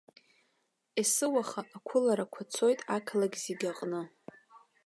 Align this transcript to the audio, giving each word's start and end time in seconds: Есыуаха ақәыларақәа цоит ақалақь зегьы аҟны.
Есыуаха 1.01 1.61
ақәыларақәа 1.75 2.41
цоит 2.53 2.79
ақалақь 2.95 3.37
зегьы 3.43 3.67
аҟны. 3.71 4.01